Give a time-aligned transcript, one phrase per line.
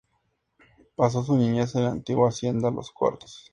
[0.95, 3.45] Pasó su niñez en la antigua hacienda Los Cuartos.